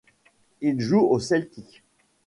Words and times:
Il 0.61 0.79
joue 0.81 1.03
au 1.05 1.19
Celtic. 1.19 1.83